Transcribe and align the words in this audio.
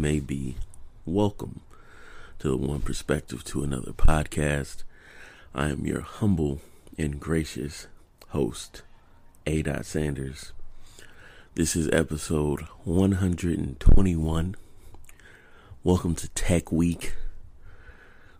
may 0.00 0.18
be. 0.18 0.56
Welcome 1.04 1.60
to 2.38 2.48
the 2.48 2.56
One 2.56 2.80
Perspective 2.80 3.44
to 3.44 3.62
Another 3.62 3.92
podcast. 3.92 4.84
I 5.54 5.68
am 5.68 5.84
your 5.84 6.00
humble 6.00 6.62
and 6.96 7.20
gracious 7.20 7.86
host, 8.28 8.80
A. 9.46 9.60
Dot 9.60 9.84
Sanders. 9.84 10.52
This 11.54 11.76
is 11.76 11.90
episode 11.92 12.62
121. 12.84 14.56
Welcome 15.84 16.14
to 16.14 16.28
Tech 16.30 16.72
Week, 16.72 17.14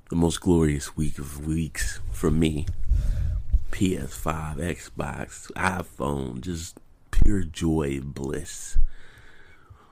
the 0.08 0.16
most 0.16 0.40
glorious 0.40 0.96
week 0.96 1.18
of 1.18 1.46
weeks 1.46 2.00
for 2.10 2.30
me. 2.30 2.64
PS5, 3.70 4.56
Xbox, 4.56 5.52
iPhone, 5.52 6.40
just 6.40 6.78
pure 7.10 7.42
joy, 7.42 8.00
bliss. 8.02 8.78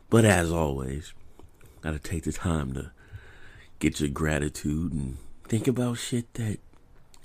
But 0.09 0.25
as 0.25 0.51
always, 0.51 1.13
gotta 1.81 1.99
take 1.99 2.25
the 2.25 2.33
time 2.33 2.73
to 2.75 2.91
get 3.79 4.01
your 4.01 4.09
gratitude 4.09 4.93
and 4.93 5.19
think 5.45 5.69
about 5.69 5.99
shit 5.99 6.33
that 6.35 6.59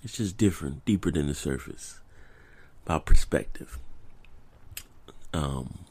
it's 0.03 0.17
just 0.17 0.37
different, 0.37 0.83
deeper 0.85 1.11
than 1.11 1.27
the 1.27 1.33
surface. 1.33 1.99
About 2.85 3.05
perspective. 3.05 3.79
Um, 5.33 5.85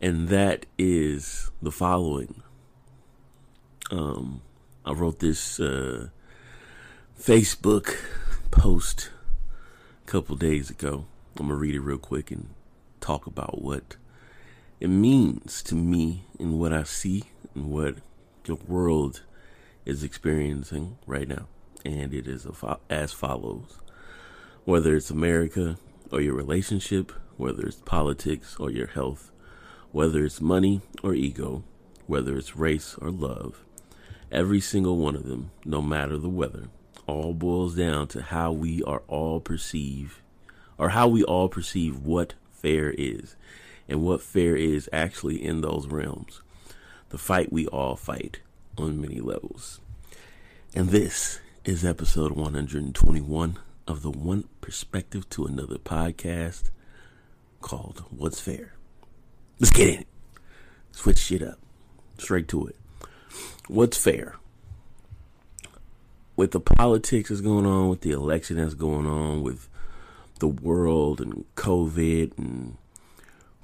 and 0.00 0.28
that 0.28 0.66
is 0.78 1.50
the 1.62 1.72
following. 1.72 2.42
Um, 3.90 4.42
I 4.84 4.92
wrote 4.92 5.18
this 5.18 5.58
uh, 5.58 6.08
Facebook 7.20 7.96
post 8.50 9.10
a 10.06 10.10
couple 10.10 10.36
days 10.36 10.70
ago. 10.70 11.06
I'm 11.38 11.48
gonna 11.48 11.58
read 11.58 11.74
it 11.74 11.80
real 11.80 11.98
quick 11.98 12.30
and 12.30 12.50
talk 13.00 13.26
about 13.26 13.62
what 13.62 13.96
it 14.78 14.88
means 14.88 15.62
to 15.64 15.74
me 15.74 16.24
and 16.38 16.58
what 16.58 16.72
I 16.72 16.82
see 16.82 17.24
and 17.54 17.70
what 17.70 17.96
the 18.44 18.54
world 18.54 19.22
is 19.84 20.02
experiencing 20.02 20.98
right 21.06 21.28
now. 21.28 21.46
And 21.84 22.12
it 22.12 22.26
is 22.26 22.46
as 22.88 23.12
follows 23.12 23.78
whether 24.64 24.94
it's 24.94 25.10
America 25.10 25.76
or 26.12 26.20
your 26.20 26.34
relationship, 26.34 27.12
whether 27.36 27.62
it's 27.62 27.76
politics 27.76 28.56
or 28.60 28.70
your 28.70 28.86
health, 28.88 29.30
whether 29.90 30.24
it's 30.24 30.40
money 30.40 30.80
or 31.02 31.14
ego, 31.14 31.64
whether 32.06 32.36
it's 32.36 32.56
race 32.56 32.94
or 33.00 33.10
love, 33.10 33.64
every 34.30 34.60
single 34.60 34.98
one 34.98 35.16
of 35.16 35.24
them, 35.24 35.50
no 35.64 35.80
matter 35.80 36.18
the 36.18 36.28
weather, 36.28 36.68
all 37.06 37.32
boils 37.32 37.74
down 37.74 38.06
to 38.06 38.22
how 38.22 38.52
we 38.52 38.82
are 38.84 39.02
all 39.08 39.40
perceive 39.40 40.22
or 40.78 40.90
how 40.90 41.08
we 41.08 41.24
all 41.24 41.48
perceive 41.48 41.98
what 41.98 42.34
fair 42.52 42.90
is 42.90 43.36
and 43.88 44.02
what 44.02 44.22
fair 44.22 44.54
is 44.54 44.88
actually 44.92 45.42
in 45.42 45.62
those 45.62 45.88
realms. 45.88 46.42
The 47.10 47.18
fight 47.18 47.52
we 47.52 47.66
all 47.66 47.96
fight 47.96 48.38
on 48.78 49.00
many 49.00 49.20
levels. 49.20 49.80
And 50.76 50.90
this 50.90 51.40
is 51.64 51.84
episode 51.84 52.30
121 52.32 53.58
of 53.88 54.02
the 54.02 54.12
One 54.12 54.44
Perspective 54.60 55.28
to 55.30 55.44
Another 55.44 55.78
podcast 55.78 56.70
called 57.60 58.04
What's 58.10 58.40
Fair. 58.40 58.74
Let's 59.58 59.72
get 59.72 59.88
in 59.88 60.00
it. 60.02 60.06
Switch 60.92 61.18
shit 61.18 61.42
up. 61.42 61.58
Straight 62.16 62.46
to 62.46 62.68
it. 62.68 62.76
What's 63.66 63.98
fair? 63.98 64.36
With 66.36 66.52
the 66.52 66.60
politics 66.60 67.30
that's 67.30 67.40
going 67.40 67.66
on, 67.66 67.88
with 67.88 68.02
the 68.02 68.12
election 68.12 68.56
that's 68.56 68.74
going 68.74 69.06
on, 69.06 69.42
with 69.42 69.68
the 70.38 70.46
world 70.46 71.20
and 71.20 71.44
COVID 71.56 72.38
and 72.38 72.76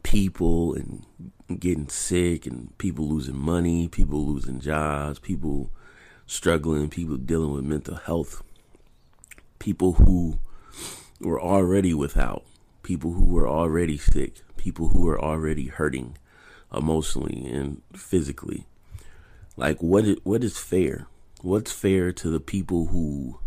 people 0.07 0.73
and 0.75 1.05
getting 1.59 1.89
sick 1.89 2.47
and 2.47 2.77
people 2.79 3.09
losing 3.09 3.37
money, 3.37 3.89
people 3.89 4.25
losing 4.25 4.61
jobs, 4.61 5.19
people 5.19 5.69
struggling, 6.27 6.89
people 6.89 7.17
dealing 7.17 7.53
with 7.53 7.65
mental 7.65 7.97
health, 7.97 8.45
people 9.59 9.95
who 9.95 10.39
were 11.21 11.43
already 11.43 11.93
without, 11.93 12.45
people 12.85 13.15
who 13.15 13.25
were 13.25 13.49
already 13.49 13.99
sick, 13.99 14.43
people 14.57 14.89
who 14.91 15.05
were 15.05 15.21
already 15.21 15.67
hurting 15.67 16.17
emotionally 16.73 17.45
and 17.51 17.83
physically. 17.93 18.65
Like 19.57 19.83
what 19.83 20.05
is, 20.05 20.19
what 20.23 20.45
is 20.45 20.57
fair? 20.57 21.09
What's 21.43 21.73
fair 21.73 22.13
to 22.13 22.31
the 22.31 22.41
people 22.41 22.87
who 22.87 23.41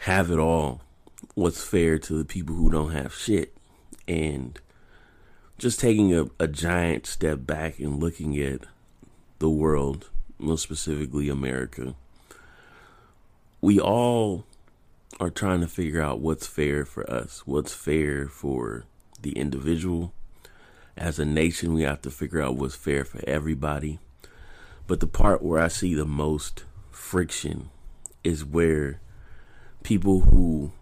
have 0.00 0.30
it 0.30 0.38
all? 0.38 0.80
What's 1.34 1.62
fair 1.62 1.98
to 1.98 2.16
the 2.16 2.24
people 2.24 2.54
who 2.54 2.70
don't 2.70 2.92
have 2.92 3.14
shit? 3.14 3.54
And 4.08 4.58
just 5.64 5.80
taking 5.80 6.14
a, 6.14 6.26
a 6.38 6.46
giant 6.46 7.06
step 7.06 7.46
back 7.46 7.78
and 7.78 7.98
looking 7.98 8.38
at 8.38 8.66
the 9.38 9.48
world, 9.48 10.10
most 10.38 10.60
specifically 10.60 11.30
America, 11.30 11.94
we 13.62 13.80
all 13.80 14.44
are 15.18 15.30
trying 15.30 15.60
to 15.60 15.66
figure 15.66 16.02
out 16.02 16.20
what's 16.20 16.46
fair 16.46 16.84
for 16.84 17.10
us, 17.10 17.46
what's 17.46 17.72
fair 17.72 18.28
for 18.28 18.84
the 19.22 19.32
individual. 19.38 20.12
As 20.98 21.18
a 21.18 21.24
nation, 21.24 21.72
we 21.72 21.80
have 21.84 22.02
to 22.02 22.10
figure 22.10 22.42
out 22.42 22.56
what's 22.56 22.74
fair 22.74 23.02
for 23.02 23.26
everybody. 23.26 23.98
But 24.86 25.00
the 25.00 25.06
part 25.06 25.42
where 25.42 25.62
I 25.62 25.68
see 25.68 25.94
the 25.94 26.04
most 26.04 26.64
friction 26.90 27.70
is 28.22 28.44
where 28.44 29.00
people 29.82 30.20
who 30.20 30.72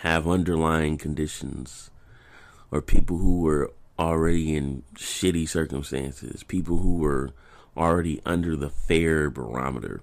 have 0.00 0.28
underlying 0.28 0.98
conditions 0.98 1.88
or 2.70 2.82
people 2.82 3.16
who 3.16 3.40
were 3.40 3.72
already 3.98 4.56
in 4.56 4.82
shitty 4.94 5.48
circumstances, 5.48 6.42
people 6.42 6.78
who 6.78 6.96
were 6.96 7.30
already 7.76 8.20
under 8.24 8.56
the 8.56 8.70
fair 8.70 9.30
barometer. 9.30 10.02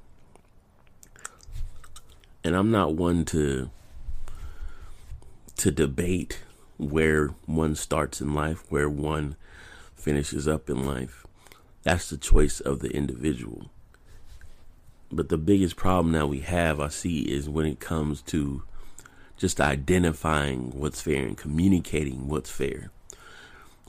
And 2.43 2.55
I'm 2.55 2.71
not 2.71 2.95
one 2.95 3.25
to 3.25 3.69
to 5.57 5.71
debate 5.71 6.39
where 6.77 7.27
one 7.45 7.75
starts 7.75 8.21
in 8.21 8.33
life, 8.33 8.63
where 8.69 8.89
one 8.89 9.35
finishes 9.93 10.47
up 10.47 10.69
in 10.69 10.85
life. 10.85 11.27
That's 11.83 12.09
the 12.09 12.17
choice 12.17 12.61
of 12.61 12.79
the 12.79 12.89
individual. 12.91 13.69
But 15.11 15.27
the 15.27 15.37
biggest 15.37 15.75
problem 15.75 16.13
that 16.13 16.29
we 16.29 16.39
have, 16.39 16.79
I 16.79 16.87
see, 16.87 17.21
is 17.23 17.49
when 17.49 17.65
it 17.65 17.81
comes 17.81 18.21
to 18.23 18.63
just 19.35 19.59
identifying 19.59 20.71
what's 20.79 21.01
fair 21.01 21.25
and 21.25 21.37
communicating 21.37 22.27
what's 22.27 22.49
fair. 22.49 22.91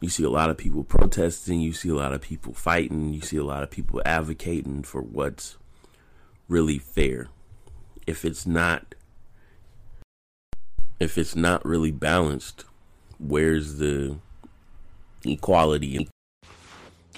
You 0.00 0.08
see 0.08 0.24
a 0.24 0.30
lot 0.30 0.48
of 0.48 0.56
people 0.56 0.82
protesting, 0.82 1.60
you 1.60 1.74
see 1.74 1.90
a 1.90 1.94
lot 1.94 2.14
of 2.14 2.22
people 2.22 2.54
fighting, 2.54 3.12
you 3.12 3.20
see 3.20 3.36
a 3.36 3.44
lot 3.44 3.62
of 3.62 3.70
people 3.70 4.00
advocating 4.06 4.82
for 4.82 5.02
what's 5.02 5.58
really 6.48 6.78
fair. 6.78 7.28
If 8.06 8.24
it's 8.24 8.46
not 8.46 8.94
if 10.98 11.16
it's 11.16 11.36
not 11.36 11.64
really 11.64 11.90
balanced, 11.90 12.64
where's 13.18 13.76
the 13.76 14.18
equality? 15.24 16.08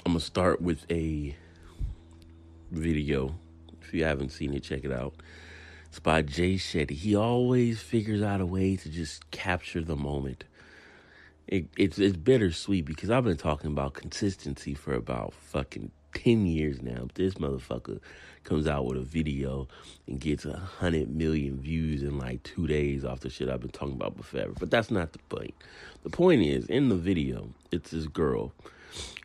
I'm 0.05 0.13
going 0.13 0.19
to 0.19 0.25
start 0.25 0.61
with 0.61 0.85
a 0.89 1.35
video. 2.71 3.35
If 3.81 3.93
you 3.93 4.05
haven't 4.05 4.29
seen 4.29 4.53
it, 4.53 4.63
check 4.63 4.83
it 4.83 4.91
out. 4.91 5.13
It's 5.87 5.99
by 5.99 6.21
Jay 6.21 6.55
Shetty. 6.55 6.91
He 6.91 7.15
always 7.15 7.81
figures 7.81 8.21
out 8.21 8.41
a 8.41 8.45
way 8.45 8.77
to 8.77 8.89
just 8.89 9.29
capture 9.31 9.81
the 9.81 9.97
moment 9.97 10.45
it, 11.47 11.67
it's 11.77 11.99
it's 11.99 12.17
bittersweet 12.17 12.85
because 12.85 13.09
I've 13.09 13.23
been 13.23 13.37
talking 13.37 13.71
about 13.71 13.93
consistency 13.93 14.73
for 14.73 14.93
about 14.93 15.33
fucking 15.33 15.91
ten 16.13 16.45
years 16.45 16.81
now. 16.81 17.07
This 17.13 17.35
motherfucker 17.35 17.99
comes 18.43 18.67
out 18.67 18.85
with 18.85 18.97
a 18.97 19.01
video 19.01 19.67
and 20.07 20.19
gets 20.19 20.45
a 20.45 20.57
hundred 20.57 21.09
million 21.09 21.59
views 21.59 22.03
in 22.03 22.17
like 22.17 22.43
two 22.43 22.67
days 22.67 23.05
off 23.05 23.21
the 23.21 23.29
shit 23.29 23.49
I've 23.49 23.61
been 23.61 23.69
talking 23.71 23.95
about 23.95 24.17
for 24.17 24.23
forever. 24.23 24.53
But 24.59 24.69
that's 24.69 24.91
not 24.91 25.13
the 25.13 25.19
point. 25.29 25.53
The 26.03 26.09
point 26.09 26.41
is 26.41 26.65
in 26.65 26.89
the 26.89 26.95
video, 26.95 27.49
it's 27.71 27.91
this 27.91 28.07
girl 28.07 28.53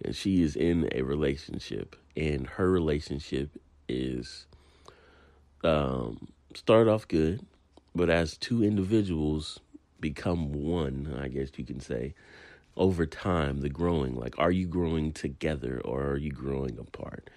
and 0.05 0.15
she 0.15 0.43
is 0.43 0.57
in 0.57 0.89
a 0.93 1.03
relationship 1.03 1.97
and 2.17 2.47
her 2.47 2.71
relationship 2.71 3.51
is 3.89 4.47
um 5.65 6.29
start 6.55 6.89
off 6.89 7.07
good, 7.09 7.45
but 7.95 8.09
as 8.11 8.37
two 8.37 8.65
individuals 8.65 9.61
become 10.01 10.53
one, 10.53 11.19
I 11.21 11.29
guess 11.29 11.51
you 11.57 11.65
can 11.65 11.81
say, 11.81 12.15
over 12.77 13.07
time, 13.07 13.61
the 13.61 13.69
growing. 13.69 14.15
Like, 14.15 14.39
are 14.39 14.51
you 14.51 14.67
growing 14.67 15.13
together 15.13 15.81
or 15.85 16.07
are 16.07 16.17
you 16.17 16.31
growing 16.31 16.79
apart? 16.79 17.29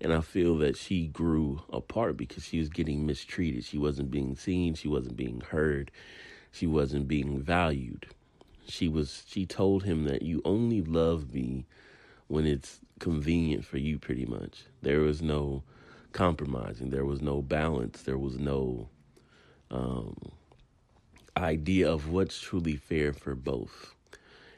And 0.00 0.12
I 0.12 0.20
feel 0.20 0.56
that 0.58 0.76
she 0.76 1.06
grew 1.06 1.62
apart 1.72 2.16
because 2.16 2.44
she 2.44 2.58
was 2.58 2.68
getting 2.68 3.06
mistreated. 3.06 3.64
She 3.64 3.78
wasn't 3.78 4.10
being 4.10 4.34
seen, 4.34 4.74
she 4.74 4.88
wasn't 4.88 5.16
being 5.16 5.40
heard, 5.40 5.90
she 6.50 6.66
wasn't 6.66 7.06
being 7.06 7.40
valued. 7.40 8.06
She 8.66 8.88
was 8.88 9.24
she 9.26 9.46
told 9.46 9.84
him 9.84 10.04
that 10.04 10.22
you 10.22 10.40
only 10.44 10.80
love 10.80 11.34
me 11.34 11.66
when 12.28 12.46
it's 12.46 12.80
convenient 12.98 13.64
for 13.64 13.78
you 13.78 13.98
pretty 13.98 14.24
much. 14.24 14.64
There 14.80 15.00
was 15.00 15.20
no 15.20 15.64
compromising, 16.12 16.90
there 16.90 17.04
was 17.04 17.20
no 17.20 17.42
balance, 17.42 18.02
there 18.02 18.18
was 18.18 18.38
no 18.38 18.88
um 19.70 20.16
idea 21.40 21.90
of 21.90 22.08
what's 22.10 22.40
truly 22.40 22.76
fair 22.76 23.12
for 23.12 23.34
both. 23.34 23.94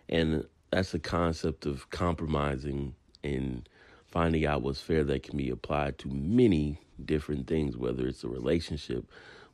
And 0.09 0.47
that's 0.71 0.93
the 0.93 0.99
concept 0.99 1.67
of 1.67 1.91
compromising 1.91 2.95
and 3.23 3.69
finding 4.07 4.45
out 4.45 4.63
what's 4.63 4.81
fair 4.81 5.05
that 5.05 5.23
can 5.23 5.37
be 5.37 5.51
applied 5.51 5.99
to 5.99 6.09
many 6.09 6.79
different 7.05 7.47
things, 7.47 7.77
whether 7.77 8.07
it's 8.07 8.25
a 8.25 8.29
relationship, 8.29 9.07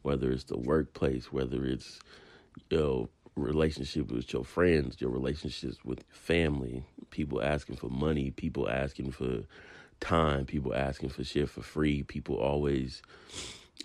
whether 0.02 0.30
it's 0.30 0.44
the 0.44 0.58
workplace, 0.58 1.32
whether 1.32 1.64
it's 1.64 2.00
you 2.70 2.78
know 2.78 3.08
relationship 3.36 4.10
with 4.10 4.32
your 4.32 4.44
friends, 4.44 5.00
your 5.00 5.10
relationships 5.10 5.84
with 5.84 6.04
family, 6.10 6.84
people 7.10 7.42
asking 7.42 7.76
for 7.76 7.88
money, 7.88 8.30
people 8.30 8.68
asking 8.68 9.12
for 9.12 9.42
time, 10.00 10.44
people 10.44 10.74
asking 10.74 11.08
for 11.08 11.24
shit 11.24 11.48
for 11.48 11.62
free, 11.62 12.02
people 12.02 12.36
always 12.36 13.02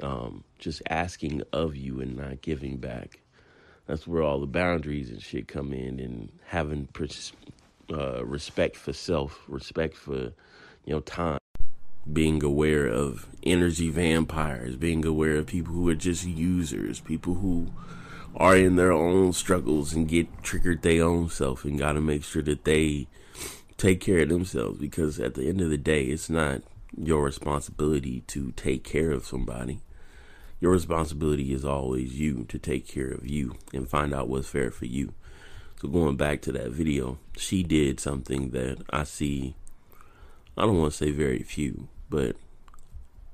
um, 0.02 0.44
just 0.60 0.82
asking 0.90 1.44
of 1.52 1.76
you 1.76 2.02
and 2.02 2.18
not 2.18 2.42
giving 2.42 2.78
back. 2.78 3.20
That's 3.88 4.08
where 4.08 4.24
all 4.24 4.40
the 4.40 4.48
boundaries 4.48 5.10
and 5.10 5.22
shit 5.22 5.48
come 5.48 5.74
in, 5.74 6.00
and 6.00 6.30
having 6.48 6.88
uh, 7.92 8.26
respect 8.26 8.78
for 8.78 8.94
self, 8.94 9.44
respect 9.48 9.96
for 9.96 10.34
you 10.86 10.94
know 10.94 11.00
time, 11.02 11.40
being 12.12 12.44
aware 12.44 12.88
of 12.88 13.28
energy 13.44 13.90
vampires, 13.90 14.76
being 14.76 15.06
aware 15.06 15.36
of 15.36 15.48
people 15.48 15.74
who 15.74 15.90
are 15.90 15.96
just 15.96 16.26
users, 16.26 17.00
people 17.00 17.36
who 17.36 17.68
are 18.36 18.56
in 18.56 18.78
their 18.78 18.92
own 18.92 19.32
struggles 19.34 19.94
and 19.94 20.08
get 20.08 20.44
triggered 20.44 20.82
their 20.82 21.04
own 21.04 21.30
self, 21.30 21.66
and 21.66 21.80
got 21.80 21.94
to 21.94 22.02
make 22.02 22.24
sure 22.24 22.42
that 22.42 22.64
they 22.64 23.08
take 23.78 24.00
care 24.00 24.20
of 24.20 24.30
themselves 24.30 24.80
because 24.80 25.20
at 25.20 25.34
the 25.34 25.48
end 25.50 25.60
of 25.60 25.70
the 25.70 25.78
day, 25.78 26.06
it's 26.06 26.30
not 26.30 26.62
your 26.98 27.24
responsibility 27.24 28.22
to 28.28 28.52
take 28.52 28.84
care 28.84 29.12
of 29.12 29.26
somebody. 29.26 29.82
Your 30.64 30.72
responsibility 30.72 31.52
is 31.52 31.66
always 31.66 32.18
you 32.18 32.46
to 32.46 32.58
take 32.58 32.88
care 32.88 33.10
of 33.10 33.28
you 33.28 33.58
and 33.74 33.86
find 33.86 34.14
out 34.14 34.30
what's 34.30 34.48
fair 34.48 34.72
for 34.72 34.86
you. 34.86 35.12
So 35.82 35.90
going 35.90 36.16
back 36.16 36.42
to 36.44 36.54
that 36.54 36.70
video, 36.70 37.18
she 37.36 37.64
did 37.64 38.00
something 38.00 38.52
that 38.52 38.78
I 38.90 39.04
see 39.04 39.56
I 40.56 40.62
don't 40.62 40.78
want 40.78 40.94
to 40.94 40.98
say 40.98 41.12
very 41.12 41.44
few, 41.44 41.90
but 42.10 42.38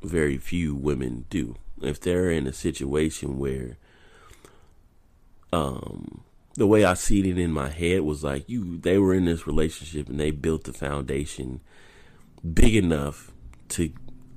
very 0.01 0.39
few 0.39 0.73
women 0.73 1.27
do. 1.29 1.57
If 1.83 1.99
they're 2.01 2.31
in 2.31 2.47
a 2.47 2.51
situation 2.51 3.37
where 3.37 3.77
um 5.53 6.21
the 6.55 6.65
way 6.65 6.83
I 6.83 6.95
see 6.95 7.19
it 7.29 7.37
in 7.37 7.51
my 7.51 7.69
head 7.69 8.01
was 8.01 8.23
like 8.23 8.49
you 8.49 8.79
they 8.79 8.97
were 8.97 9.13
in 9.13 9.25
this 9.25 9.45
relationship 9.45 10.09
and 10.09 10.19
they 10.19 10.31
built 10.31 10.63
the 10.63 10.73
foundation 10.73 11.61
big 12.55 12.75
enough 12.75 13.29
to 13.67 13.93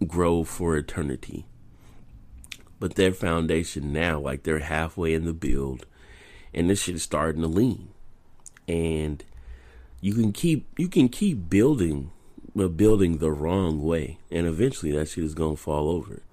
grow 0.06 0.44
for 0.44 0.76
eternity. 0.76 1.46
But 2.82 2.96
their 2.96 3.12
foundation 3.12 3.92
now, 3.92 4.18
like 4.18 4.42
they're 4.42 4.58
halfway 4.58 5.14
in 5.14 5.24
the 5.24 5.32
build 5.32 5.86
and 6.52 6.68
this 6.68 6.82
shit 6.82 6.96
is 6.96 7.04
starting 7.04 7.40
to 7.42 7.46
lean. 7.46 7.90
And 8.66 9.24
you 10.00 10.14
can 10.14 10.32
keep 10.32 10.66
you 10.76 10.88
can 10.88 11.08
keep 11.08 11.48
building 11.48 12.10
but 12.56 12.76
building 12.76 13.18
the 13.18 13.30
wrong 13.30 13.84
way. 13.84 14.18
And 14.32 14.48
eventually 14.48 14.90
that 14.96 15.10
shit 15.10 15.22
is 15.22 15.32
gonna 15.32 15.54
fall 15.54 15.90
over. 15.90 16.24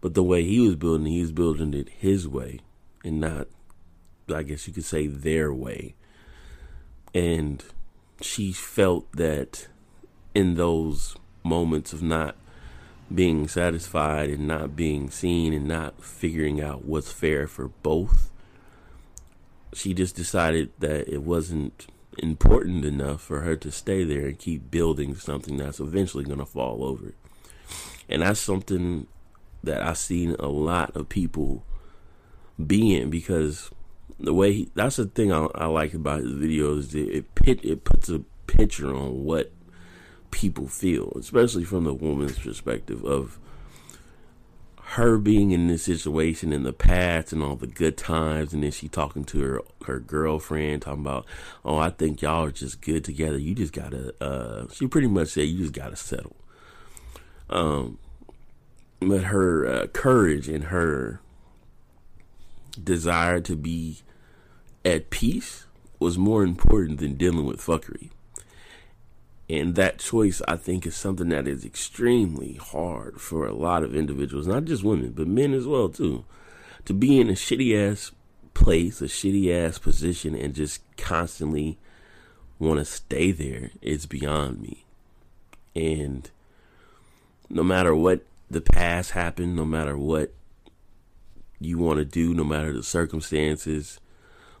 But 0.00 0.14
the 0.14 0.22
way 0.22 0.44
he 0.44 0.60
was 0.60 0.76
building, 0.76 1.06
he 1.06 1.20
was 1.20 1.32
building 1.32 1.74
it 1.74 1.88
his 1.88 2.28
way 2.28 2.60
and 3.04 3.20
not 3.20 3.48
I 4.32 4.44
guess 4.44 4.68
you 4.68 4.72
could 4.72 4.84
say, 4.84 5.08
their 5.08 5.52
way. 5.52 5.96
And 7.12 7.64
she 8.20 8.52
felt 8.52 9.10
that 9.16 9.66
in 10.36 10.54
those 10.54 11.16
moments 11.42 11.92
of 11.92 12.00
not 12.00 12.36
being 13.14 13.48
satisfied 13.48 14.30
and 14.30 14.46
not 14.46 14.76
being 14.76 15.10
seen 15.10 15.52
and 15.52 15.66
not 15.66 16.02
figuring 16.02 16.60
out 16.60 16.84
what's 16.84 17.12
fair 17.12 17.46
for 17.46 17.68
both, 17.68 18.30
she 19.72 19.94
just 19.94 20.16
decided 20.16 20.70
that 20.78 21.08
it 21.08 21.22
wasn't 21.22 21.86
important 22.18 22.84
enough 22.84 23.20
for 23.20 23.40
her 23.40 23.56
to 23.56 23.70
stay 23.72 24.04
there 24.04 24.26
and 24.26 24.38
keep 24.38 24.70
building 24.70 25.14
something 25.14 25.56
that's 25.56 25.80
eventually 25.80 26.24
going 26.24 26.38
to 26.38 26.46
fall 26.46 26.84
over. 26.84 27.12
And 28.08 28.22
that's 28.22 28.40
something 28.40 29.06
that 29.62 29.82
I've 29.82 29.98
seen 29.98 30.36
a 30.38 30.48
lot 30.48 30.94
of 30.94 31.08
people 31.08 31.64
being 32.64 33.10
because 33.10 33.70
the 34.20 34.34
way 34.34 34.52
he, 34.52 34.70
that's 34.74 34.96
the 34.96 35.06
thing 35.06 35.32
I, 35.32 35.46
I 35.54 35.66
like 35.66 35.94
about 35.94 36.20
his 36.20 36.32
videos. 36.32 36.94
It 36.94 37.08
it, 37.08 37.34
pit, 37.34 37.64
it 37.64 37.84
puts 37.84 38.08
a 38.08 38.20
picture 38.46 38.94
on 38.94 39.24
what 39.24 39.50
people 40.34 40.66
feel, 40.66 41.12
especially 41.16 41.62
from 41.62 41.84
the 41.84 41.94
woman's 41.94 42.36
perspective 42.36 43.04
of 43.04 43.38
her 44.78 45.16
being 45.16 45.52
in 45.52 45.68
this 45.68 45.84
situation 45.84 46.52
in 46.52 46.64
the 46.64 46.72
past 46.72 47.32
and 47.32 47.40
all 47.40 47.54
the 47.54 47.68
good 47.68 47.96
times, 47.96 48.52
and 48.52 48.64
then 48.64 48.72
she 48.72 48.88
talking 48.88 49.24
to 49.24 49.40
her 49.40 49.60
her 49.84 50.00
girlfriend, 50.00 50.82
talking 50.82 51.02
about, 51.02 51.24
oh, 51.64 51.78
I 51.78 51.90
think 51.90 52.20
y'all 52.20 52.46
are 52.46 52.50
just 52.50 52.80
good 52.80 53.04
together. 53.04 53.38
You 53.38 53.54
just 53.54 53.72
gotta. 53.72 54.12
Uh, 54.20 54.66
she 54.72 54.88
pretty 54.88 55.06
much 55.06 55.28
said 55.28 55.46
you 55.46 55.60
just 55.60 55.72
gotta 55.72 55.94
settle. 55.94 56.36
Um, 57.48 57.98
but 58.98 59.24
her 59.24 59.66
uh, 59.66 59.86
courage 59.86 60.48
and 60.48 60.64
her 60.64 61.20
desire 62.82 63.40
to 63.40 63.54
be 63.54 64.00
at 64.84 65.10
peace 65.10 65.66
was 66.00 66.18
more 66.18 66.42
important 66.42 66.98
than 66.98 67.14
dealing 67.14 67.46
with 67.46 67.60
fuckery. 67.60 68.10
And 69.48 69.74
that 69.74 69.98
choice, 69.98 70.40
I 70.48 70.56
think, 70.56 70.86
is 70.86 70.96
something 70.96 71.28
that 71.28 71.46
is 71.46 71.64
extremely 71.64 72.54
hard 72.54 73.20
for 73.20 73.46
a 73.46 73.54
lot 73.54 73.82
of 73.82 73.94
individuals, 73.94 74.46
not 74.46 74.64
just 74.64 74.82
women, 74.82 75.12
but 75.12 75.26
men 75.26 75.52
as 75.52 75.66
well, 75.66 75.88
too. 75.90 76.24
To 76.86 76.94
be 76.94 77.20
in 77.20 77.28
a 77.28 77.34
shitty 77.34 77.76
ass 77.76 78.12
place, 78.54 79.02
a 79.02 79.04
shitty 79.04 79.52
ass 79.52 79.78
position, 79.78 80.34
and 80.34 80.54
just 80.54 80.80
constantly 80.96 81.78
want 82.58 82.78
to 82.78 82.84
stay 82.84 83.32
there 83.32 83.70
is 83.82 84.06
beyond 84.06 84.62
me. 84.62 84.84
And 85.74 86.30
no 87.50 87.62
matter 87.62 87.94
what 87.94 88.24
the 88.50 88.60
past 88.60 89.10
happened, 89.10 89.56
no 89.56 89.64
matter 89.64 89.98
what 89.98 90.32
you 91.60 91.78
want 91.78 91.98
to 91.98 92.04
do, 92.04 92.32
no 92.32 92.44
matter 92.44 92.72
the 92.72 92.82
circumstances, 92.82 93.98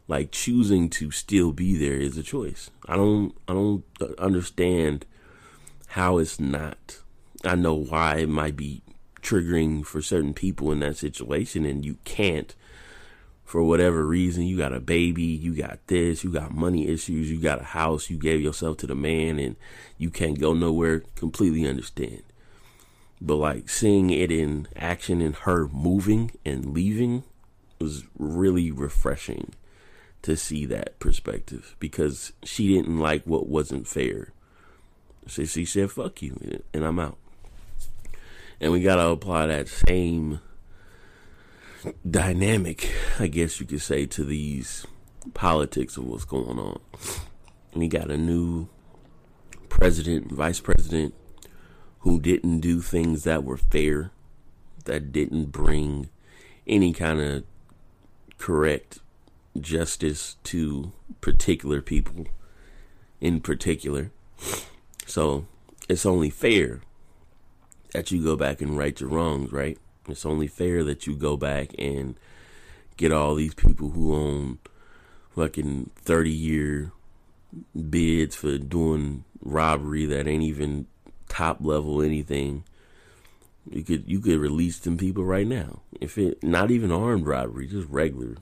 like 0.06 0.30
choosing 0.30 0.90
to 0.90 1.10
still 1.10 1.52
be 1.52 1.76
there 1.76 1.96
is 1.96 2.16
a 2.16 2.22
choice. 2.22 2.70
I 2.86 2.96
don't 2.96 3.34
I 3.48 3.52
don't 3.52 3.84
understand 4.18 5.06
how 5.88 6.18
it's 6.18 6.38
not. 6.38 7.00
I 7.44 7.54
know 7.54 7.74
why 7.74 8.16
it 8.16 8.28
might 8.28 8.56
be 8.56 8.82
triggering 9.22 9.84
for 9.84 10.02
certain 10.02 10.34
people 10.34 10.70
in 10.70 10.80
that 10.80 10.96
situation 10.96 11.64
and 11.64 11.84
you 11.84 11.96
can't 12.04 12.54
for 13.44 13.62
whatever 13.62 14.06
reason 14.06 14.42
you 14.42 14.56
got 14.56 14.72
a 14.72 14.80
baby 14.80 15.22
you 15.22 15.54
got 15.54 15.78
this 15.86 16.22
you 16.22 16.30
got 16.30 16.52
money 16.52 16.88
issues 16.88 17.30
you 17.30 17.40
got 17.40 17.60
a 17.60 17.64
house 17.64 18.10
you 18.10 18.18
gave 18.18 18.40
yourself 18.40 18.76
to 18.76 18.86
the 18.86 18.94
man 18.94 19.38
and 19.38 19.56
you 19.96 20.10
can't 20.10 20.38
go 20.38 20.52
nowhere 20.52 21.02
completely 21.14 21.66
understand 21.66 22.22
but 23.20 23.36
like 23.36 23.68
seeing 23.68 24.10
it 24.10 24.30
in 24.30 24.68
action 24.76 25.22
and 25.22 25.36
her 25.36 25.68
moving 25.68 26.30
and 26.44 26.74
leaving 26.74 27.24
was 27.80 28.04
really 28.18 28.70
refreshing 28.70 29.54
to 30.24 30.36
see 30.36 30.64
that 30.64 30.98
perspective 30.98 31.76
because 31.78 32.32
she 32.42 32.74
didn't 32.74 32.98
like 32.98 33.24
what 33.24 33.46
wasn't 33.46 33.86
fair. 33.86 34.32
So 35.26 35.44
she 35.44 35.66
said, 35.66 35.90
fuck 35.90 36.22
you, 36.22 36.62
and 36.72 36.84
I'm 36.84 36.98
out. 36.98 37.18
And 38.58 38.72
we 38.72 38.80
got 38.80 38.96
to 38.96 39.08
apply 39.08 39.46
that 39.46 39.68
same 39.68 40.40
dynamic, 42.08 42.90
I 43.18 43.26
guess 43.26 43.60
you 43.60 43.66
could 43.66 43.82
say, 43.82 44.06
to 44.06 44.24
these 44.24 44.86
politics 45.34 45.98
of 45.98 46.06
what's 46.06 46.24
going 46.24 46.58
on. 46.58 46.80
We 47.74 47.88
got 47.88 48.10
a 48.10 48.16
new 48.16 48.68
president, 49.68 50.32
vice 50.32 50.60
president, 50.60 51.14
who 51.98 52.18
didn't 52.18 52.60
do 52.60 52.80
things 52.80 53.24
that 53.24 53.44
were 53.44 53.58
fair, 53.58 54.10
that 54.86 55.12
didn't 55.12 55.52
bring 55.52 56.08
any 56.66 56.94
kind 56.94 57.20
of 57.20 57.44
correct 58.38 59.00
justice 59.60 60.36
to 60.44 60.92
particular 61.20 61.80
people 61.80 62.26
in 63.20 63.40
particular. 63.40 64.10
So 65.06 65.46
it's 65.88 66.06
only 66.06 66.30
fair 66.30 66.80
that 67.92 68.10
you 68.10 68.22
go 68.22 68.36
back 68.36 68.60
and 68.60 68.76
right 68.76 68.98
your 68.98 69.10
wrongs, 69.10 69.52
right? 69.52 69.78
It's 70.08 70.26
only 70.26 70.48
fair 70.48 70.84
that 70.84 71.06
you 71.06 71.16
go 71.16 71.36
back 71.36 71.70
and 71.78 72.16
get 72.96 73.12
all 73.12 73.34
these 73.34 73.54
people 73.54 73.90
who 73.90 74.14
own 74.14 74.58
fucking 75.34 75.90
30 75.96 76.30
year 76.30 76.92
bids 77.88 78.36
for 78.36 78.58
doing 78.58 79.24
robbery 79.40 80.06
that 80.06 80.26
ain't 80.26 80.42
even 80.42 80.86
top 81.28 81.58
level 81.60 82.02
anything. 82.02 82.64
You 83.70 83.82
could 83.82 84.04
you 84.06 84.20
could 84.20 84.38
release 84.38 84.78
them 84.78 84.98
people 84.98 85.24
right 85.24 85.46
now. 85.46 85.80
If 85.98 86.18
it 86.18 86.42
not 86.42 86.70
even 86.70 86.92
armed 86.92 87.26
robbery, 87.26 87.66
just 87.66 87.88
regular 87.88 88.36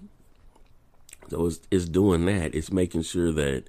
so 1.32 1.50
it's, 1.70 1.88
doing 1.88 2.26
that. 2.26 2.54
It's 2.54 2.72
making 2.72 3.02
sure 3.02 3.32
that 3.32 3.64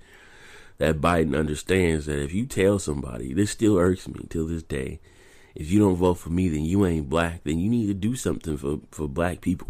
that 0.78 1.00
Biden 1.02 1.38
understands 1.38 2.06
that 2.08 2.22
if 2.22 2.34
you 2.34 2.46
tell 2.46 2.80
somebody, 2.80 3.34
this 3.34 3.52
still 3.52 3.78
irks 3.78 4.08
me 4.08 4.26
till 4.30 4.48
this 4.48 4.64
day. 4.64 5.00
If 5.56 5.72
you 5.72 5.80
don't 5.80 5.96
vote 5.96 6.16
for 6.16 6.30
me, 6.30 6.50
then 6.50 6.66
you 6.66 6.86
ain't 6.86 7.10
black. 7.10 7.44
Then 7.44 7.60
you 7.60 7.70
need 7.70 7.88
to 7.88 7.94
do 7.94 8.16
something 8.16 8.58
for 8.58 8.80
for 8.92 9.08
black 9.08 9.42
people. 9.42 9.68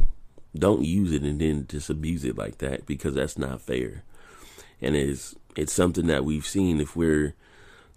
Don't 0.56 0.84
use 0.84 1.12
it 1.12 1.24
and 1.24 1.40
then 1.40 1.66
just 1.68 1.90
abuse 1.90 2.24
it 2.24 2.38
like 2.38 2.60
that 2.60 2.86
because 2.86 3.16
that's 3.16 3.38
not 3.38 3.62
fair. 3.62 4.04
And 4.82 4.96
it's 4.96 5.36
it's 5.56 5.74
something 5.74 6.08
that 6.08 6.26
we've 6.26 6.46
seen 6.46 6.80
if 6.80 6.96
we're 6.96 7.36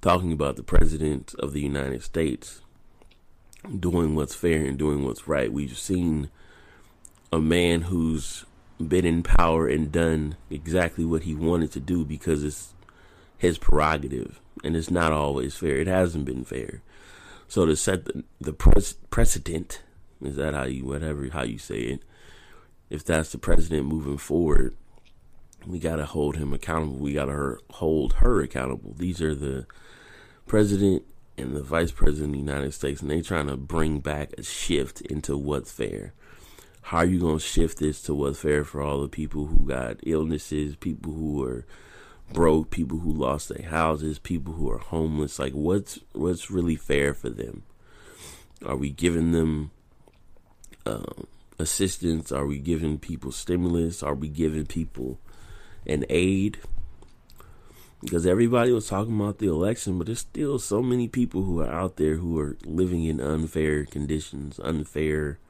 talking 0.00 0.32
about 0.32 0.56
the 0.56 0.62
president 0.62 1.34
of 1.38 1.52
the 1.52 1.60
United 1.60 2.02
States 2.02 2.60
doing 3.80 4.14
what's 4.14 4.34
fair 4.34 4.64
and 4.64 4.78
doing 4.78 5.04
what's 5.04 5.26
right. 5.26 5.52
We've 5.52 5.76
seen 5.76 6.30
a 7.32 7.40
man 7.40 7.82
who's 7.82 8.44
been 8.78 9.06
in 9.06 9.22
power 9.22 9.66
and 9.66 9.90
done 9.90 10.36
exactly 10.50 11.04
what 11.04 11.22
he 11.22 11.34
wanted 11.34 11.72
to 11.72 11.80
do 11.80 12.04
because 12.04 12.44
it's 12.44 12.74
his 13.38 13.58
prerogative 13.58 14.40
and 14.64 14.76
it's 14.76 14.90
not 14.90 15.12
always 15.12 15.54
fair. 15.56 15.76
It 15.76 15.86
hasn't 15.86 16.24
been 16.24 16.44
fair. 16.44 16.82
So 17.48 17.66
to 17.66 17.76
set 17.76 18.04
the, 18.06 18.24
the 18.40 18.52
pres- 18.52 18.94
precedent, 19.10 19.82
is 20.22 20.36
that 20.36 20.54
how 20.54 20.64
you, 20.64 20.84
whatever, 20.84 21.28
how 21.30 21.44
you 21.44 21.58
say 21.58 21.78
it, 21.78 22.02
if 22.90 23.04
that's 23.04 23.32
the 23.32 23.38
president 23.38 23.86
moving 23.86 24.18
forward, 24.18 24.76
we 25.66 25.78
got 25.78 25.96
to 25.96 26.06
hold 26.06 26.36
him 26.36 26.52
accountable. 26.52 26.96
We 26.96 27.14
got 27.14 27.26
to 27.26 27.58
hold 27.70 28.14
her 28.14 28.40
accountable. 28.42 28.94
These 28.96 29.20
are 29.20 29.34
the 29.34 29.66
president 30.46 31.04
and 31.36 31.54
the 31.54 31.62
vice 31.62 31.90
president 31.90 32.28
of 32.28 32.32
the 32.32 32.52
United 32.52 32.72
States, 32.72 33.02
and 33.02 33.10
they're 33.10 33.22
trying 33.22 33.48
to 33.48 33.56
bring 33.56 34.00
back 34.00 34.32
a 34.38 34.42
shift 34.42 35.00
into 35.02 35.36
what's 35.36 35.72
fair. 35.72 36.14
How 36.86 36.98
are 36.98 37.04
you 37.04 37.18
going 37.18 37.38
to 37.38 37.44
shift 37.44 37.78
this 37.78 38.00
to 38.02 38.14
what's 38.14 38.38
fair 38.38 38.62
for 38.62 38.80
all 38.80 39.02
the 39.02 39.08
people 39.08 39.46
who 39.46 39.66
got 39.66 39.96
illnesses, 40.04 40.76
people 40.76 41.12
who 41.12 41.42
are 41.42 41.66
broke, 42.32 42.70
people 42.70 43.00
who 43.00 43.10
lost 43.10 43.48
their 43.48 43.68
houses, 43.68 44.20
people 44.20 44.54
who 44.54 44.70
are 44.70 44.78
homeless? 44.78 45.40
Like, 45.40 45.52
what's 45.52 45.98
what's 46.12 46.48
really 46.48 46.76
fair 46.76 47.12
for 47.12 47.28
them? 47.28 47.64
Are 48.64 48.76
we 48.76 48.90
giving 48.90 49.32
them 49.32 49.72
um, 50.86 51.26
assistance? 51.58 52.30
Are 52.30 52.46
we 52.46 52.60
giving 52.60 53.00
people 53.00 53.32
stimulus? 53.32 54.00
Are 54.00 54.14
we 54.14 54.28
giving 54.28 54.66
people 54.66 55.18
an 55.88 56.04
aid? 56.08 56.58
because 58.00 58.26
everybody 58.26 58.70
was 58.70 58.86
talking 58.86 59.18
about 59.18 59.38
the 59.38 59.48
election, 59.48 59.98
but 59.98 60.06
there's 60.06 60.20
still 60.20 60.60
so 60.60 60.80
many 60.80 61.08
people 61.08 61.42
who 61.42 61.60
are 61.60 61.72
out 61.72 61.96
there 61.96 62.16
who 62.16 62.38
are 62.38 62.56
living 62.64 63.02
in 63.02 63.20
unfair 63.20 63.84
conditions, 63.84 64.60
unfair 64.60 65.40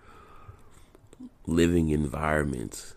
living 1.47 1.91
environments. 1.91 2.95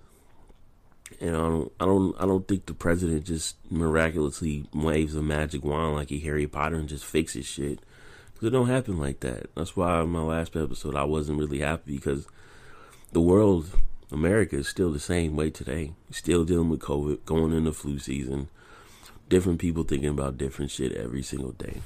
And 1.19 1.35
I 1.35 1.39
don't, 1.39 1.71
I 1.79 1.85
don't, 1.85 2.15
I 2.21 2.25
don't 2.25 2.47
think 2.47 2.65
the 2.65 2.73
president 2.73 3.25
just 3.25 3.57
miraculously 3.69 4.65
waves 4.73 5.15
a 5.15 5.21
magic 5.21 5.63
wand 5.63 5.95
like 5.95 6.09
he 6.09 6.19
Harry 6.19 6.47
Potter 6.47 6.75
and 6.75 6.89
just 6.89 7.05
fixes 7.05 7.45
shit. 7.45 7.79
Because 8.33 8.47
it 8.47 8.51
don't 8.51 8.69
happen 8.69 8.97
like 8.97 9.19
that. 9.21 9.53
That's 9.55 9.75
why 9.75 10.01
in 10.01 10.09
my 10.09 10.21
last 10.21 10.55
episode 10.55 10.95
I 10.95 11.03
wasn't 11.03 11.39
really 11.39 11.59
happy 11.59 11.95
because 11.95 12.27
the 13.11 13.21
world, 13.21 13.69
America, 14.11 14.57
is 14.57 14.67
still 14.67 14.91
the 14.91 14.99
same 14.99 15.35
way 15.35 15.49
today. 15.49 15.93
Still 16.11 16.45
dealing 16.45 16.69
with 16.69 16.79
COVID, 16.79 17.25
going 17.25 17.53
into 17.53 17.73
flu 17.73 17.99
season 17.99 18.49
different 19.29 19.59
people 19.59 19.83
thinking 19.83 20.09
about 20.09 20.37
different 20.37 20.71
shit 20.71 20.91
every 20.93 21.21
single 21.21 21.51
day. 21.51 21.81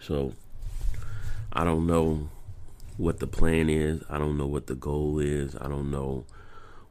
So 0.00 0.34
I 1.52 1.64
don't 1.64 1.86
know 1.86 2.30
what 2.96 3.20
the 3.20 3.26
plan 3.26 3.68
is. 3.68 4.02
I 4.08 4.18
don't 4.18 4.36
know 4.36 4.46
what 4.46 4.66
the 4.66 4.74
goal 4.74 5.18
is. 5.18 5.54
I 5.56 5.68
don't 5.68 5.90
know 5.90 6.24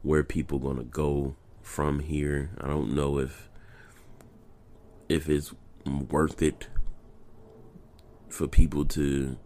where 0.02 0.24
people 0.24 0.60
going 0.60 0.78
to 0.78 0.84
go 0.84 1.36
from 1.62 2.00
here. 2.00 2.52
I 2.62 2.68
don't 2.68 2.94
know 2.94 3.18
if 3.18 3.50
if 5.10 5.30
it's 5.30 5.54
worth 5.86 6.42
it 6.42 6.68
for 8.30 8.48
people 8.48 8.86
to 8.86 9.38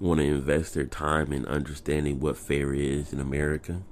want 0.00 0.20
to 0.20 0.26
invest 0.26 0.74
their 0.74 0.86
time 0.86 1.32
in 1.32 1.44
understanding 1.46 2.20
what 2.20 2.36
fair 2.36 2.72
is 2.72 3.12
in 3.12 3.20
America 3.20 3.82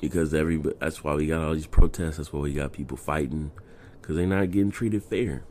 because 0.00 0.32
every 0.34 0.56
that's 0.78 1.02
why 1.02 1.14
we 1.14 1.26
got 1.26 1.42
all 1.42 1.54
these 1.54 1.66
protests. 1.66 2.18
That's 2.18 2.32
why 2.32 2.40
we 2.40 2.52
got 2.52 2.72
people 2.72 2.96
fighting 2.96 3.50
because 4.00 4.16
they're 4.16 4.26
not 4.26 4.50
getting 4.50 4.70
treated 4.70 5.02
fair. 5.02 5.44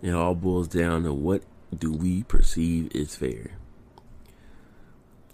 It 0.00 0.12
all 0.12 0.34
boils 0.34 0.68
down 0.68 1.02
to 1.04 1.12
what 1.12 1.42
do 1.76 1.92
we 1.92 2.22
perceive 2.22 2.90
is 2.94 3.14
fair 3.16 3.52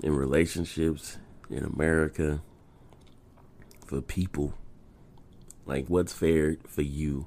in 0.03 0.14
relationships 0.14 1.19
in 1.49 1.64
America 1.64 2.41
for 3.87 4.00
people. 4.00 4.55
Like 5.67 5.87
what's 5.87 6.12
fair 6.12 6.57
for 6.67 6.83
you? 6.83 7.26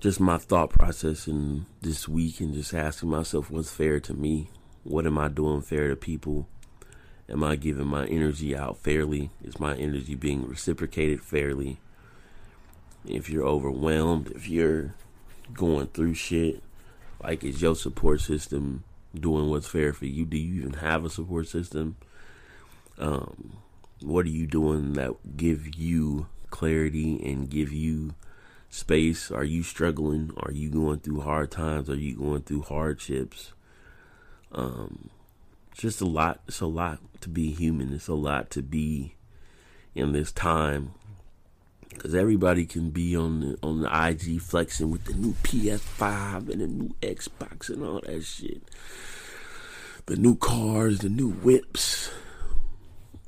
Just 0.00 0.20
my 0.20 0.38
thought 0.38 0.70
process 0.70 1.26
in 1.26 1.66
this 1.80 2.08
week 2.08 2.40
and 2.40 2.54
just 2.54 2.74
asking 2.74 3.10
myself 3.10 3.50
what's 3.50 3.70
fair 3.70 4.00
to 4.00 4.14
me. 4.14 4.50
What 4.84 5.06
am 5.06 5.18
I 5.18 5.28
doing 5.28 5.62
fair 5.62 5.88
to 5.88 5.96
people? 5.96 6.46
Am 7.28 7.42
I 7.42 7.56
giving 7.56 7.86
my 7.86 8.06
energy 8.06 8.54
out 8.54 8.76
fairly? 8.76 9.30
Is 9.42 9.58
my 9.58 9.74
energy 9.76 10.14
being 10.14 10.46
reciprocated 10.46 11.22
fairly? 11.22 11.78
If 13.06 13.30
you're 13.30 13.46
overwhelmed, 13.46 14.30
if 14.32 14.48
you're 14.48 14.94
going 15.52 15.86
through 15.88 16.14
shit, 16.14 16.62
like 17.24 17.42
is 17.42 17.62
your 17.62 17.74
support 17.74 18.20
system 18.20 18.84
doing 19.18 19.48
what's 19.48 19.66
fair 19.66 19.92
for 19.92 20.06
you? 20.06 20.24
Do 20.24 20.36
you 20.36 20.60
even 20.60 20.74
have 20.74 21.04
a 21.04 21.10
support 21.10 21.48
system? 21.48 21.96
Um, 22.98 23.58
what 24.00 24.26
are 24.26 24.30
you 24.30 24.46
doing 24.46 24.92
that 24.94 25.36
give 25.36 25.74
you 25.74 26.26
clarity 26.50 27.20
and 27.24 27.48
give 27.48 27.72
you 27.72 28.14
space? 28.68 29.30
Are 29.30 29.44
you 29.44 29.62
struggling? 29.62 30.32
Are 30.36 30.52
you 30.52 30.68
going 30.68 31.00
through 31.00 31.20
hard 31.20 31.50
times? 31.50 31.88
Are 31.88 31.96
you 31.96 32.16
going 32.16 32.42
through 32.42 32.62
hardships? 32.62 33.52
Um, 34.52 35.10
just 35.72 36.00
a 36.00 36.06
lot. 36.06 36.40
It's 36.46 36.60
a 36.60 36.66
lot 36.66 37.00
to 37.22 37.28
be 37.28 37.50
human. 37.50 37.92
It's 37.92 38.08
a 38.08 38.14
lot 38.14 38.50
to 38.50 38.62
be 38.62 39.14
in 39.94 40.12
this 40.12 40.30
time 40.30 40.94
because 41.94 42.14
everybody 42.14 42.66
can 42.66 42.90
be 42.90 43.16
on 43.16 43.40
the 43.40 43.58
on 43.62 43.80
the 43.80 44.08
IG 44.08 44.40
flexing 44.40 44.90
with 44.90 45.04
the 45.04 45.14
new 45.14 45.32
PS5 45.42 46.50
and 46.50 46.60
the 46.60 46.66
new 46.66 46.94
Xbox 47.00 47.68
and 47.68 47.82
all 47.82 48.00
that 48.00 48.22
shit. 48.22 48.62
The 50.06 50.16
new 50.16 50.36
cars, 50.36 50.98
the 50.98 51.08
new 51.08 51.30
whips. 51.30 52.10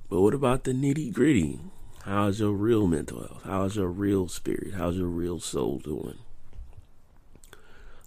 But 0.08 0.20
what 0.20 0.34
about 0.34 0.64
the 0.64 0.72
nitty 0.72 1.12
gritty? 1.12 1.60
How's 2.02 2.38
your 2.38 2.52
real 2.52 2.86
mental 2.86 3.20
health? 3.20 3.42
How's 3.44 3.76
your 3.76 3.88
real 3.88 4.28
spirit? 4.28 4.74
How's 4.74 4.96
your 4.96 5.08
real 5.08 5.40
soul 5.40 5.78
doing? 5.78 6.18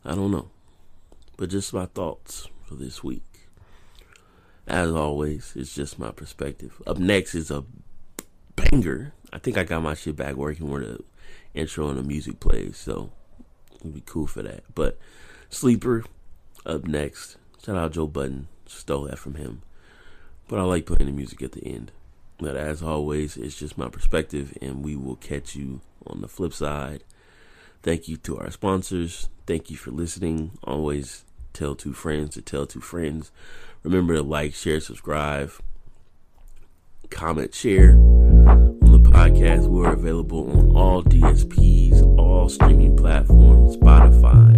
I 0.05 0.15
don't 0.15 0.31
know. 0.31 0.49
But 1.35 1.49
just 1.49 1.73
my 1.73 1.87
thoughts 1.87 2.47
for 2.65 2.75
this 2.75 3.03
week. 3.03 3.23
As 4.67 4.91
always, 4.91 5.53
it's 5.55 5.73
just 5.73 5.99
my 5.99 6.11
perspective. 6.11 6.81
Up 6.85 6.97
next 6.97 7.33
is 7.33 7.49
a 7.49 7.65
banger. 8.69 9.13
I 9.31 9.39
think 9.39 9.57
I 9.57 9.63
got 9.63 9.83
my 9.83 9.93
shit 9.93 10.15
back 10.15 10.35
working 10.35 10.69
where 10.69 10.81
the 10.81 10.99
intro 11.53 11.89
and 11.89 11.97
the 11.97 12.03
music 12.03 12.39
plays, 12.39 12.77
so 12.77 13.11
it'd 13.79 13.93
be 13.93 14.03
cool 14.05 14.27
for 14.27 14.41
that. 14.43 14.63
But 14.73 14.97
Sleeper 15.49 16.05
up 16.65 16.85
next. 16.85 17.37
Shout 17.63 17.75
out 17.75 17.93
Joe 17.93 18.05
Budden. 18.07 18.47
Stole 18.67 19.05
that 19.05 19.17
from 19.17 19.35
him. 19.35 19.63
But 20.47 20.59
I 20.59 20.63
like 20.63 20.85
playing 20.85 21.07
the 21.07 21.11
music 21.11 21.41
at 21.41 21.53
the 21.53 21.65
end. 21.65 21.91
But 22.37 22.55
as 22.55 22.83
always, 22.83 23.35
it's 23.35 23.57
just 23.57 23.77
my 23.77 23.89
perspective, 23.89 24.57
and 24.61 24.83
we 24.83 24.95
will 24.95 25.15
catch 25.15 25.55
you 25.55 25.81
on 26.05 26.21
the 26.21 26.27
flip 26.27 26.53
side. 26.53 27.03
Thank 27.81 28.07
you 28.07 28.17
to 28.17 28.37
our 28.37 28.51
sponsors. 28.51 29.27
Thank 29.47 29.71
you 29.71 29.77
for 29.77 29.91
listening. 29.91 30.51
Always 30.63 31.25
tell 31.51 31.75
two 31.75 31.93
friends 31.93 32.35
to 32.35 32.41
tell 32.41 32.65
two 32.65 32.81
friends. 32.81 33.31
Remember 33.83 34.13
to 34.13 34.21
like, 34.21 34.53
share, 34.53 34.79
subscribe, 34.79 35.51
comment, 37.09 37.55
share 37.55 38.18
podcast. 39.19 39.67
We're 39.67 39.91
available 39.91 40.49
on 40.49 40.77
all 40.77 41.03
DSPs, 41.03 42.01
all 42.17 42.47
streaming 42.47 42.95
platforms 42.95 43.75
Spotify, 43.75 44.55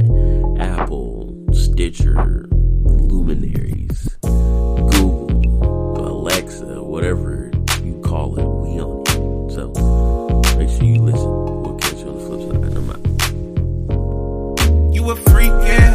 Apple, 0.60 1.36
Stitcher, 1.52 2.48
Luminaries, 2.52 4.08
Google, 4.22 5.98
Alexa, 5.98 6.84
whatever 6.84 7.50
you 7.84 8.00
call 8.06 8.38
it. 8.38 8.46
We 8.46 8.80
on 8.80 9.02
it. 9.02 9.52
So 9.52 9.72
make 10.60 10.70
sure 10.70 10.84
you 10.84 11.02
listen. 11.02 11.32
We'll 11.64 11.80
catch 11.80 11.98
you 11.98 12.10
on 12.10 12.18
the 12.20 12.24
flip 12.28 12.42
side. 12.52 12.78
I'm 12.78 12.90
out. 12.92 13.02
You 14.94 15.10
a 15.10 15.16
freak, 15.16 15.56
yeah. 15.66 15.94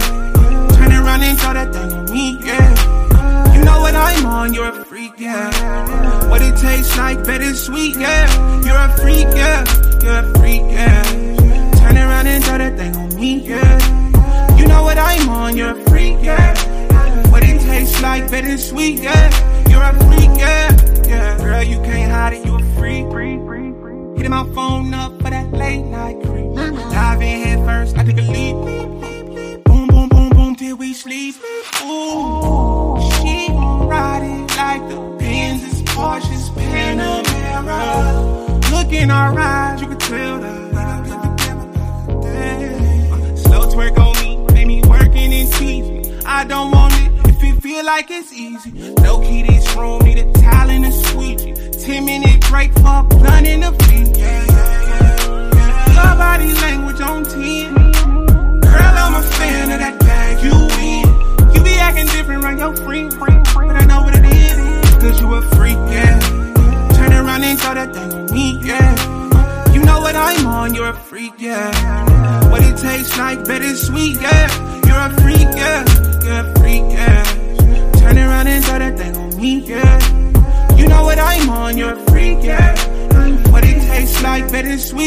Turn 0.74 0.90
around 0.90 1.22
and 1.22 1.38
throw 1.38 1.52
that 1.54 1.72
thing 1.72 1.92
on 1.92 2.10
me, 2.12 2.36
yeah 2.44 3.54
You 3.54 3.64
know 3.64 3.78
what 3.80 3.94
I'm 3.94 4.26
on, 4.26 4.52
you're 4.54 4.66
a 4.66 4.75
freak, 4.96 5.12
yeah. 5.18 6.30
What 6.30 6.40
it 6.40 6.56
tastes 6.56 6.96
like, 6.96 7.22
bet 7.22 7.42
it's 7.42 7.60
sweet, 7.60 7.96
yeah. 7.96 8.24
You're 8.64 8.78
a 8.78 8.88
freak, 8.96 9.05
like 47.82 48.10
it's 48.10 48.32
easy. 48.32 48.94
No 49.00 49.20
key, 49.20 49.42
this 49.42 49.74
room 49.76 50.02
need 50.04 50.18
a 50.18 50.32
talent 50.32 50.84
and 50.84 50.86
a 50.86 50.92
squeegee. 50.92 51.54
Ten 51.84 52.04
minute 52.04 52.40
break 52.48 52.72
for 52.72 53.00
a 53.00 53.02
blunt 53.02 53.46
in 53.46 53.60
the 53.60 53.72
feet. 53.84 54.16
Yeah, 54.16 54.44
yeah, 54.46 54.86
yeah. 54.88 55.94
Your 55.94 56.16
body 56.16 56.52
language 56.54 57.00
on 57.00 57.24
10. 57.24 57.74
Girl, 57.74 58.94
I'm 59.02 59.14
a 59.14 59.22
fan 59.22 59.70
of 59.72 59.78
that 59.80 59.98
bag 60.00 60.44
you 60.44 60.54
in. 60.82 61.54
You 61.54 61.62
be 61.62 61.74
acting 61.78 62.06
different 62.06 62.44
around 62.44 62.58
your 62.58 62.76
friend, 62.76 63.14
but 63.18 63.76
I 63.76 63.84
know 63.84 64.02
what 64.02 64.14
it 64.16 64.24
is. 64.24 64.94
Cause 65.02 65.20
you 65.20 65.34
a 65.34 65.42
freak, 65.54 65.78
yeah. 65.90 66.18
Turn 66.94 67.12
around 67.12 67.44
and 67.44 67.58
throw 67.60 67.74
that 67.74 67.94
thing 67.94 68.12
on 68.12 68.32
me, 68.32 68.58
yeah. 68.62 69.72
You 69.72 69.84
know 69.84 70.00
what 70.00 70.16
I'm 70.16 70.46
on, 70.46 70.74
you're 70.74 70.88
a 70.88 70.94
freak, 70.94 71.34
yeah. 71.38 72.50
What 72.50 72.62
it 72.62 72.76
tastes 72.78 73.16
like, 73.18 73.44
better 73.44 73.74
sweet, 73.76 74.20
yeah. 74.20 74.48
You're 74.86 74.96
a 74.96 75.10
freak, 75.20 75.45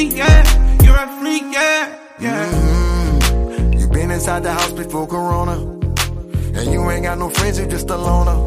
yeah. 0.07 0.83
You're 0.83 0.95
a 0.95 1.07
freak, 1.19 1.43
yeah. 1.51 1.99
Yeah. 2.19 2.51
Mm-hmm. 2.51 3.79
You 3.79 3.87
been 3.89 4.11
inside 4.11 4.43
the 4.43 4.53
house 4.53 4.71
before 4.71 5.07
Corona. 5.07 5.55
And 6.55 6.73
you 6.73 6.89
ain't 6.89 7.03
got 7.03 7.17
no 7.17 7.29
friends, 7.29 7.59
you 7.59 7.67
just 7.67 7.89
a 7.89 7.97
loner. 7.97 8.37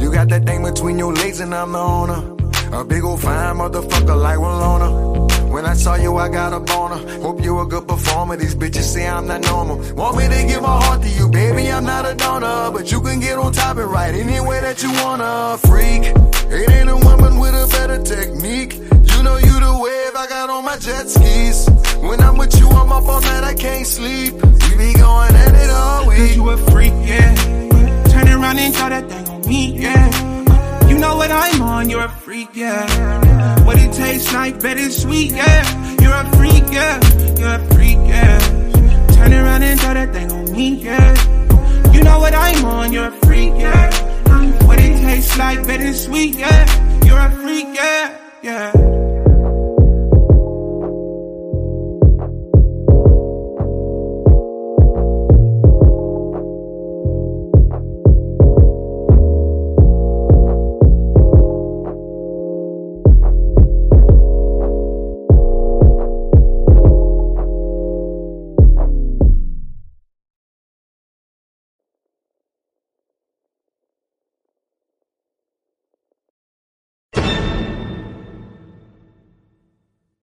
You 0.00 0.12
got 0.12 0.28
that 0.28 0.44
thing 0.44 0.62
between 0.62 0.98
your 0.98 1.12
legs 1.12 1.40
and 1.40 1.54
I'm 1.54 1.72
the 1.72 1.78
owner. 1.78 2.20
A 2.72 2.84
big 2.84 3.04
old 3.04 3.20
fine 3.20 3.56
motherfucker 3.56 4.20
like 4.20 4.38
Walona. 4.38 5.50
When 5.50 5.64
I 5.66 5.74
saw 5.74 5.94
you, 5.94 6.16
I 6.16 6.28
got 6.28 6.52
a 6.52 6.60
boner. 6.60 6.96
Hope 7.22 7.42
you 7.42 7.60
a 7.60 7.66
good 7.66 7.86
performer. 7.86 8.36
These 8.36 8.56
bitches 8.56 8.82
say 8.82 9.06
I'm 9.06 9.26
not 9.26 9.42
normal. 9.42 9.76
Want 9.94 10.16
me 10.16 10.24
to 10.28 10.44
give 10.48 10.62
my 10.62 10.82
heart 10.82 11.02
to 11.02 11.08
you, 11.08 11.28
baby? 11.28 11.70
I'm 11.70 11.84
not 11.84 12.04
a 12.04 12.14
donor, 12.14 12.72
but 12.72 12.90
you 12.90 13.00
can 13.00 13.20
get 13.20 13.38
on 13.38 13.52
top 13.52 13.76
and 13.76 13.90
right 13.90 14.14
any 14.14 14.40
way 14.40 14.60
that 14.60 14.82
you 14.82 14.90
wanna. 15.04 15.56
Freak, 15.58 16.02
it 16.50 16.70
ain't 16.70 16.90
a 16.90 16.96
woman 16.96 17.38
with 17.38 17.54
a 17.54 17.68
better 17.70 18.02
technique. 18.02 18.93
I 20.24 20.26
got 20.26 20.48
on 20.48 20.64
my 20.64 20.78
jet 20.78 21.06
skis. 21.06 21.68
When 22.00 22.18
I'm 22.22 22.38
with 22.38 22.58
you, 22.58 22.66
I'm 22.70 22.90
up 22.90 23.04
all 23.04 23.20
night, 23.20 23.44
I 23.44 23.52
can't 23.52 23.86
sleep. 23.86 24.32
We 24.32 24.70
be 24.78 24.94
going 24.94 25.34
at 25.34 25.54
it 25.54 25.68
all 25.68 26.08
week. 26.08 26.16
Cause 26.16 26.36
you 26.36 26.48
a 26.48 26.56
freak, 26.70 26.94
yeah. 27.04 27.34
Turn 28.08 28.28
around 28.28 28.58
and 28.58 28.74
try 28.74 28.88
that 28.88 29.06
thing 29.10 29.28
on 29.28 29.46
me, 29.46 29.78
yeah. 29.78 30.88
You 30.88 30.98
know 30.98 31.16
what 31.16 31.30
I'm 31.30 31.60
on, 31.60 31.90
you're 31.90 32.04
a 32.04 32.08
freak, 32.08 32.48
yeah. 32.54 33.64
What 33.66 33.76
it 33.78 33.92
tastes 33.92 34.32
like, 34.32 34.62
bet 34.62 34.78
sweet, 34.92 35.32
yeah. 35.32 36.00
You're 36.00 36.14
a 36.14 36.36
freak, 36.38 36.72
yeah. 36.72 36.96
You're 37.38 37.56
a 37.56 37.74
freak, 37.74 37.98
yeah. 38.08 38.38
Turn 39.16 39.34
around 39.34 39.62
and 39.62 39.78
try 39.78 39.92
that 39.92 40.14
thing 40.14 40.32
on 40.32 40.52
me, 40.52 40.68
yeah. 40.76 41.92
You 41.92 42.02
know 42.02 42.18
what 42.18 42.32
I'm 42.34 42.64
on, 42.64 42.94
you're 42.94 43.08
a 43.08 43.26
freak, 43.26 43.52
yeah. 43.58 43.90
What 44.64 44.80
it 44.80 45.02
tastes 45.02 45.36
like, 45.36 45.66
bet 45.66 45.94
sweet, 45.94 46.34
yeah. 46.38 46.64
You're 47.04 47.20
a 47.20 47.30
freak, 47.42 47.66
yeah. 47.74 47.83